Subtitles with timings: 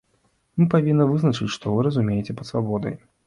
[0.59, 2.99] Мы павінны вызначыць, што вы разумееце пад свабодай.